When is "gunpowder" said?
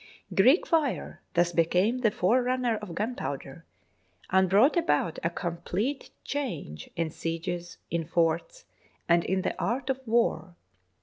2.95-3.63